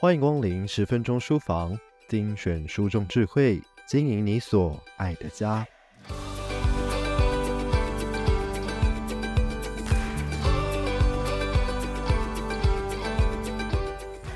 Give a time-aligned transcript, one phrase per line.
[0.00, 1.78] 欢迎光临十分钟书房，
[2.08, 5.62] 精选书中智慧，经营你所爱的家。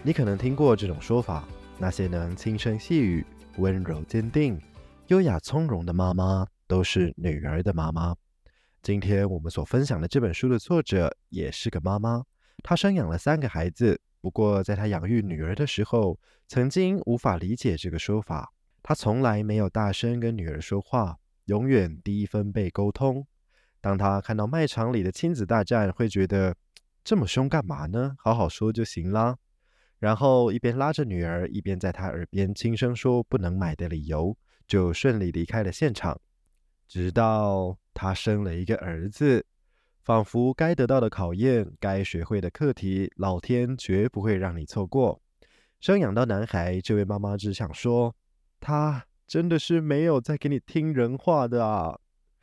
[0.00, 1.42] 你可能听过这种说法：
[1.76, 4.56] 那些能轻声细语、温柔坚定、
[5.08, 8.14] 优雅从容的妈妈，都是女儿的妈妈。
[8.80, 12.22] 今天我们所分享的这本书的作者也是个妈妈，
[12.62, 14.00] 她生养了三个孩子。
[14.28, 18.52] 不过，在他养育女儿的时候，曾经无法理解这个说法。
[18.82, 23.26] 他从来没有大声跟女儿说话，永远第一分贝沟通。
[23.80, 26.54] 当他看到卖场里的亲子大战，会觉得
[27.02, 28.16] 这么凶干嘛呢？
[28.18, 29.38] 好好说就行啦。
[29.98, 34.36] 然后一边拉着女儿，一边在她耳边轻声说不能买的理由，
[34.66, 36.20] 就顺利离开了现场。
[36.86, 39.46] 直到她生了一个儿子。
[40.08, 45.20] 仿佛该得到的考验，该学会的课题，老天绝不会让你错过。
[45.80, 48.16] 生养到男孩，这位妈妈只想说，
[48.58, 51.98] 他真的是没有在给你听人话的啊！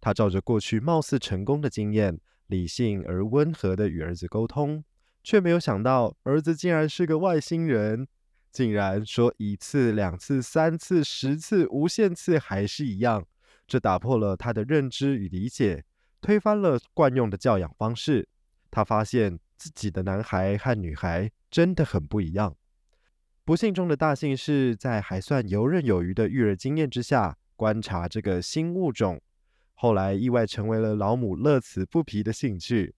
[0.00, 4.84] 她照着过去貌似成功的经验，理性而温和地与儿子沟通，
[5.24, 8.06] 却没有想到儿子竟然是个外星人，
[8.52, 13.26] 竟然说一次、两次、三次、十次、无限次还是一样，
[13.66, 15.82] 这打破了他的认知与理解。
[16.20, 18.28] 推翻了惯用的教养方式，
[18.70, 22.56] 他发现自己的男孩和女孩真的很不一样。
[23.44, 29.20] 不幸中的大幸是在还算游刃有余的育儿经验之下，观察这个新物种，
[29.74, 32.94] 后来意外成为了老母乐此不疲的兴趣。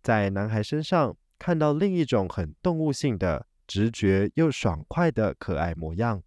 [0.00, 6.22] 在男孩身上看到另一种很动物性的、直觉又爽快的可爱模样。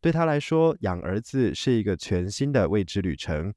[0.00, 3.52] 对他来说，养儿子是一个全新的未知旅程。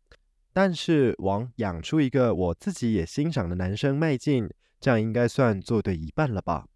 [0.56, 6.70] 但是往养出一个我自己也欣赏的男生迈进，这样应该算做对一半了吧？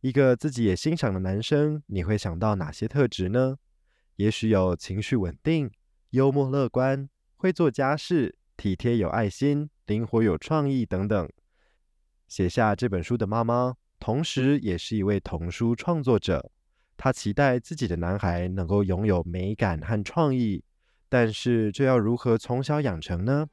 [0.00, 3.58] 一个自己也欣赏的男生，你会想到哪些特质呢？
[4.16, 5.70] 也许有情绪稳定、
[6.10, 11.30] 幽默乐观、会做家事、体贴有爱心、灵活有创意等等。
[12.26, 16.50] 写下这本书的妈妈，同时也是一位童书创作者，
[16.96, 20.64] 她期待自己的男孩能够拥有美感和创意。
[21.14, 23.46] 但是这要如何从小养成呢？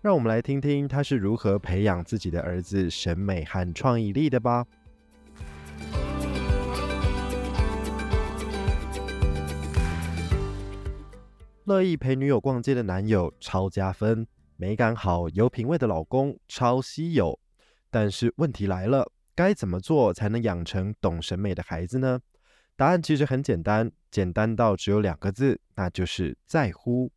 [0.00, 4.66] 让我们来听听他是如何培养自己的儿子审美和创意力的吧。
[11.66, 14.26] 乐意陪女友逛街的男友超加分，
[14.56, 17.38] 美感好、有品味的老公超稀有。
[17.92, 22.18] 但是问题来了，该怎么做才能养成懂审美的孩子呢？
[22.78, 27.10] 答案其实很简单，简单到只有两个字，那就是在乎。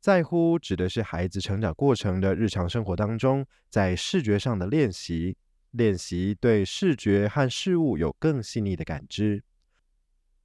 [0.00, 5.36] 在乎指的是孩子成长过程的日常生活当中，在视觉上的练习，
[5.70, 9.44] 练习对视觉和事物有更细腻的感知。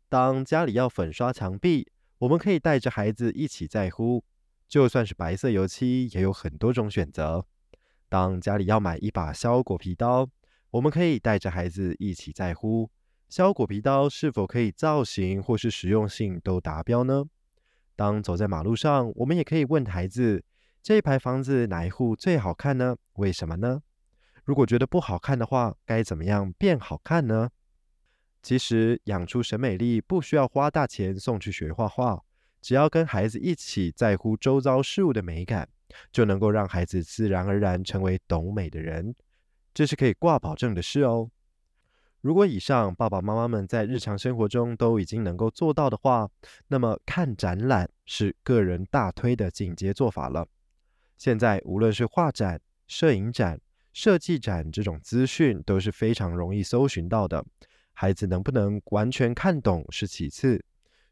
[0.08, 4.24] 当家里要粉刷墙壁，我们可以带着孩子一起在乎，
[4.68, 7.44] 就算是白色油漆，也有很多种选择。
[8.08, 10.30] 当家里要买一把削果皮刀，
[10.70, 12.92] 我们可以带着孩子一起在乎。
[13.30, 17.26] 削果皮刀是否可以造型或是实用性都达标呢？
[17.96, 20.44] 当走在马路上，我们也可以问孩子：
[20.82, 22.96] 这一排房子哪一户最好看呢？
[23.14, 23.82] 为什么呢？
[24.46, 27.50] 如果觉得不好看的话，该怎么样变好看呢？
[28.42, 32.24] 其实养出审美力不需要花大钱送去学画画，
[32.62, 35.68] 只要跟孩子一起在乎周遭事物的美感，
[36.14, 39.14] 就能够让孩子自然而然成为懂美的人。
[39.74, 41.30] 这是可以挂保证的事哦。
[42.28, 46.30] 如果以上爸爸妈妈们在日常生活中都已经能够做到的话，
[46.68, 50.46] 那么看展览是个人大推的进阶做法了。
[51.18, 53.62] 现在无论是画展、摄影展、
[53.94, 57.46] 设计展这种资讯都是非常容易搜寻到的。
[57.94, 60.62] 孩子能不能完全看懂是其次，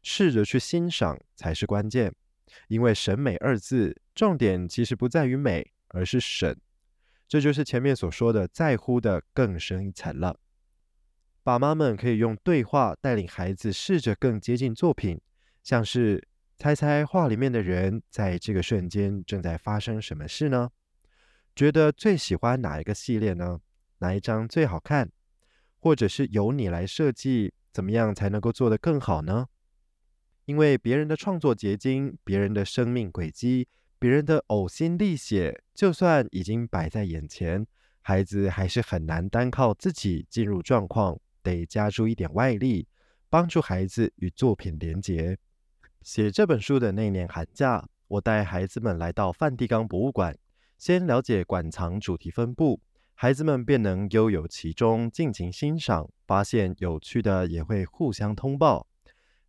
[0.02, 2.14] 试着去欣赏才是关键。
[2.68, 6.54] 因为审美二字，重点其实不在于美，而是审。
[7.26, 10.38] 这就是前面所说的在乎的更深一层了。
[11.46, 15.20] 爸妈们可以用对话带领孩子试着更接近作品，
[15.62, 16.26] 像是
[16.58, 20.70] 猜猜画里面的人在这个瞬间正在发生什么事呢？
[21.54, 23.60] 觉得最喜欢哪一个系列呢？
[23.98, 25.12] 哪一张最好看？
[25.78, 29.46] 或者是由你来设计，怎么样才能够做得更好呢？
[30.46, 33.68] 因为别人的创作结晶、别人的生命轨迹、
[34.00, 37.64] 别人的呕心沥血，就算已经摆在眼前，
[38.02, 41.20] 孩子还是很难单靠自己进入状况。
[41.46, 42.88] 得加注一点外力，
[43.30, 45.38] 帮助孩子与作品连结。
[46.02, 50.36] 写这本书的那年寒假，我带孩子们来到梵蒂冈博物馆，
[50.76, 52.80] 先了解馆藏主题分布，
[53.14, 58.88] 孩子们便能悠游其中，尽情欣赏，发现有趣的也会互相通报，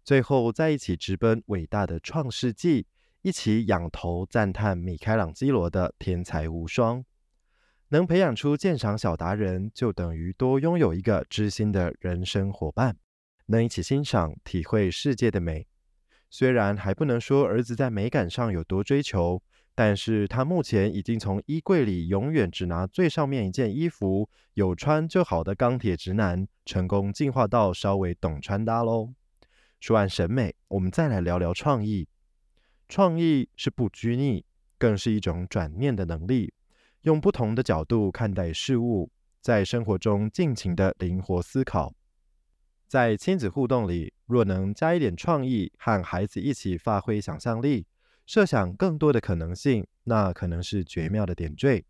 [0.03, 2.85] 最后在一起直奔伟大的创世纪，
[3.23, 7.03] 一起仰头赞叹米开朗基罗的天才无双。
[7.89, 12.98] 能培养出鉴赏小达人，就等于多拥有一个知心的人生伙伴，
[13.45, 15.66] 能一起欣赏、体会世界的美。
[16.30, 19.42] 虽然还不能说儿子在美感上有多追求，
[19.74, 29.13] 但是他目前已经从衣柜里永远只拿最上面一件衣服，有穿就好的钢铁直男，成功进化到稍微懂穿搭喽。
[29.80, 32.10] 说完审美，我们再来聊聊创意。
[32.90, 34.44] 创意是不拘泥，
[34.78, 36.54] 更是一种转念的能力。
[37.01, 41.94] 用不同的角度看待事物，在生活中尽情的灵活思考。
[42.88, 47.85] 在亲子互动里，若能加一点创意，和孩子一起发挥想象力，
[48.25, 51.85] 设想更多的可能性，那可能是绝妙的点缀。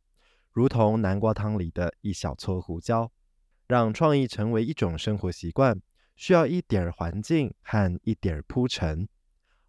[0.52, 3.12] 如同南瓜汤里的一小撮胡椒，
[3.68, 5.80] 让创意成为一种生活习惯，
[6.16, 9.08] 需要一点环境和一点铺陈。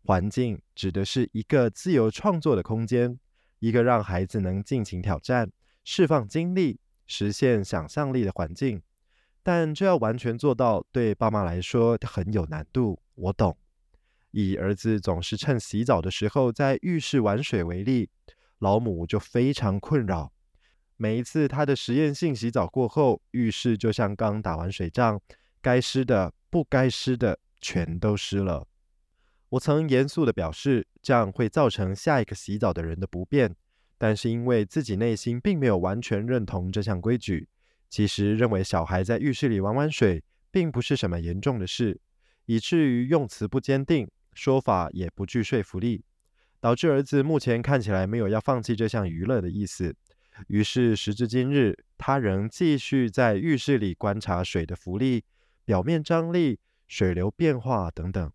[0.02, 3.18] 环境指的是一个自由创作的空间。
[3.58, 5.50] 一个让孩子能尽情挑战、
[5.84, 8.82] 释放精力、实现想象力的环境，
[9.42, 13.00] 但这要完全做到，对爸妈来说很有难度。
[13.14, 13.56] 我懂。
[14.30, 18.10] 以儿子总是趁洗澡的时候在浴室玩水为例，
[18.58, 20.32] 老母就非常困扰。
[20.96, 25.20] 每一次他的实验性洗澡过后，浴室就像刚打完水仗，
[25.62, 28.66] 该湿的、不该湿的全都湿了。
[29.50, 33.54] 我曾严肃地表示，这样会造成下一个洗澡的人的不便。
[33.96, 37.48] 但是因为自己内心并没有完全认同这项规矩，
[37.88, 40.22] 其实认为小孩在浴室里玩玩水
[40.52, 42.00] 并不是什么严重的事，
[42.46, 46.04] 以至于用词不坚定，说法也不具说服力，
[46.60, 49.96] 导致儿子目前看起来没有要放弃这项娱乐的意思。
[50.46, 55.24] 于是时至今日，他仍继续在浴室里观察水的浮力、
[55.64, 58.30] 表面张力、水流变化等等。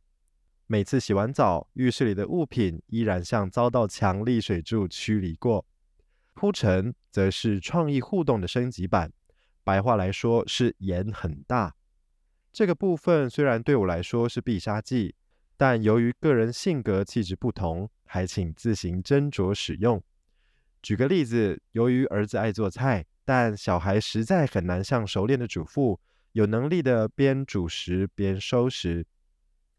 [0.73, 5.63] 每次洗完澡，浴室里的物品依然像遭到强力水柱驱离过。
[6.33, 9.13] 铺陈则是创意互动的升级版，
[9.63, 11.75] 白话来说是盐很大。
[12.51, 15.13] 这个部分虽然对我来说是必杀技，
[15.55, 20.01] 但由于个人性格气质不同，还请自行斟酌使用。
[20.81, 25.99] 举个例子，由于儿子爱做菜，但小孩实在很难像熟练的主妇，
[26.31, 29.05] 有能力的边煮食边收拾。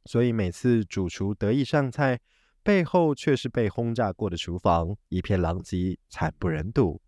[0.04, 2.20] 所以每次主厨得意上菜，
[2.62, 7.00] 背后却是被轰炸过的厨房，一片狼藉，惨不忍睹。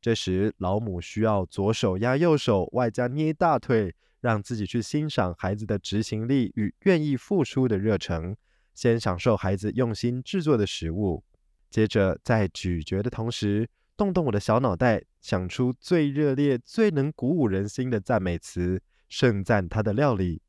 [0.00, 8.36] 这时老母需要左手压右手，外加捏大腿，让自己去欣赏孩子的执行力与愿意付出的热诚，
[8.74, 11.24] 先享受孩子用心制作的食物，
[11.68, 20.40] 接着在咀嚼的同时，动动我的小脑袋，想出最热烈、最能鼓舞人心的赞美词，盛赞他的料理。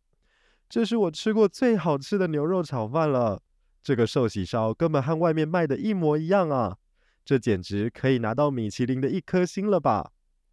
[0.70, 3.42] 这是我吃过最好吃的牛肉炒饭了。
[3.82, 6.78] 这个寿喜烧根本和外面卖的一模一样啊！
[7.24, 10.12] 这简直可以拿到米其林的一颗星了吧？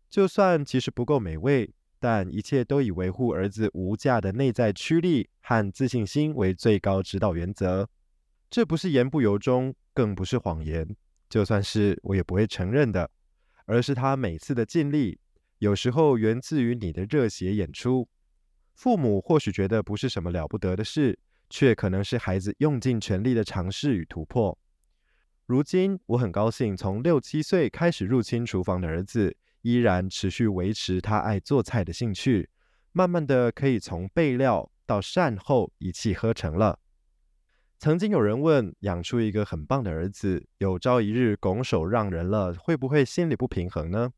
[0.09, 7.89] 就算其实不够美味，但一切都以维护儿子无价的内在驱力和自信心为最高指导原则。
[8.49, 10.95] 这不是言不由衷，更不是谎言。
[11.29, 13.11] 就算是我也不会承认的，
[13.67, 15.19] 而是他每次的尽力，
[15.59, 18.09] 有时候源自于你的热血演出。
[18.75, 24.59] 父母或许觉得不是什么了不得的事，却可能是孩子用尽全力的尝试与突破。
[25.47, 32.49] 如今，我很高兴，从六七岁开始入侵厨房的儿子，依然持续维持他爱做菜的兴趣，
[32.93, 36.81] 慢慢的可以从备料到善后一气呵成了。
[37.79, 44.13] 曾经有人问，养出一个很棒的儿子，有朝一日拱手让人了，会不会心里不平衡呢？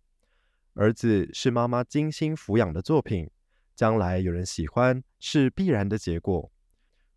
[0.75, 3.28] 儿子是妈妈精心抚养的作品。
[3.76, 6.50] 将来有人喜欢是必然的结果，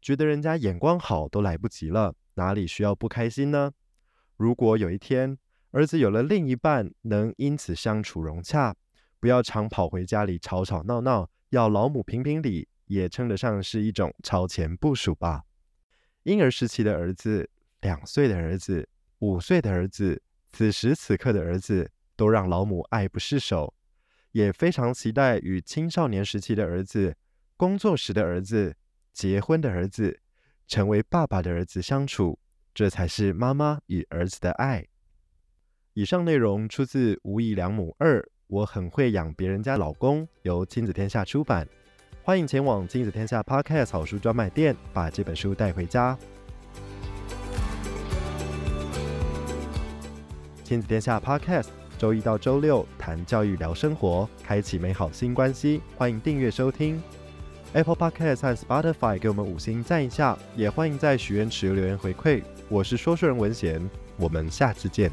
[0.01, 3.72] 觉得人家眼光好都来不及了，哪里需要不开心呢？
[4.36, 5.38] 如果有一天
[5.72, 8.75] 儿子有了另一半，能因此相处融洽，
[9.20, 15.44] 不要常跑回家里吵吵闹闹，要老母评评理，也称得上是一种超前部署吧。
[16.24, 17.50] 婴儿时期的儿子、
[17.80, 18.88] 两岁的儿子、
[19.20, 23.74] 五岁的儿子、此时此刻的儿子，都让老母爱不释手。
[24.39, 27.13] 也非常期待与青少年时期的儿子、
[27.58, 28.74] 工作时的儿子、
[29.12, 30.22] 结婚的儿子、
[30.65, 32.39] 成为爸爸的儿子相处，
[32.74, 34.88] 这才是妈妈与儿子的爱。
[35.93, 41.67] 以上内容出自《无义良母二》，我很会养别人家老公，由亲子天下出版。
[42.24, 46.17] 欢迎前往亲子天下 Podcast 草书专卖店，把这本书带回家。
[50.63, 51.67] 亲子天下 Podcast。
[52.00, 55.82] 周一到周六谈教育、聊生活，开启美好新关系。
[55.98, 57.03] 欢迎订阅收听
[57.74, 62.41] Apple Podcast 和 Spotify，给我们五星赞一下，也欢迎在许愿池留言回馈。
[62.70, 65.12] 我是说书人文贤，我们下次见。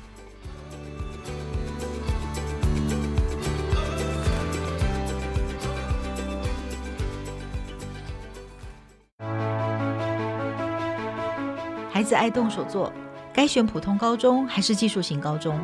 [11.90, 12.92] 孩子爱动手做，
[13.32, 15.58] 该选普通高中还是技术型高中？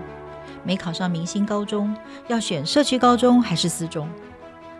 [0.64, 1.95] 没考上明星高中，
[2.28, 4.09] 要选社区高中还是私中？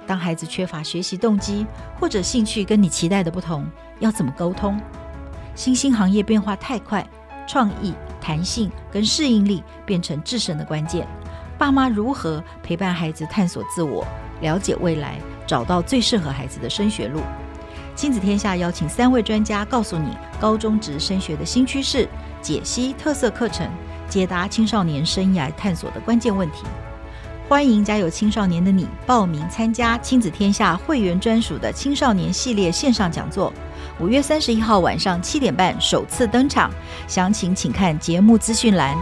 [0.07, 1.67] 当孩子缺乏学习动机，
[1.99, 3.67] 或者兴趣跟你期待的不同，
[4.01, 4.81] 要怎么沟通？
[5.55, 7.07] 新兴行业变化太快，
[7.47, 11.07] 创意、弹性跟适应力变成制胜的关键。
[11.59, 14.05] 爸妈如何陪伴孩子探索自我，
[14.41, 17.21] 了解未来，找到最适合孩子的升学路？
[17.95, 22.09] 亲子天下邀请三位专家，告诉你高中职升学的新趋势，
[22.41, 23.71] 解析特色课程，
[24.13, 26.65] 解答青少年生涯探索的关键问题。
[27.49, 33.51] 欢迎家有青少年的你报名参加亲子天下会员专属的青少年系列线上讲座，
[33.99, 36.71] 五月三十一号晚上七点半首次登场，
[37.09, 38.95] 详情请看节目资讯栏。